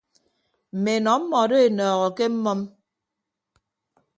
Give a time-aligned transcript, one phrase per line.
[0.73, 2.59] Mme enọ mmọdo enọọho ke mmʌm.